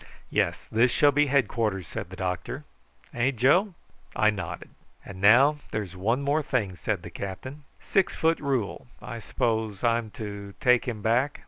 [0.31, 2.63] "Yes; this shall be headquarters," said the doctor.
[3.13, 3.75] "Eh, Joe?"
[4.15, 4.71] I nodded.
[5.05, 7.65] "And now there's one more thing," said the captain.
[7.81, 11.39] "Six foot Rule; I suppose I'm to take him back?"